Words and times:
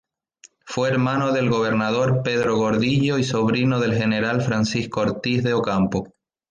Fue 0.65 0.89
hermano 0.89 1.31
del 1.31 1.51
gobernador 1.51 2.23
Pedro 2.23 2.57
Gordillo 2.57 3.19
y 3.19 3.23
sobrino 3.23 3.79
del 3.79 3.93
general 3.93 4.41
Francisco 4.41 5.01
Ortiz 5.01 5.43
de 5.43 5.53
Ocampo. 5.53 6.15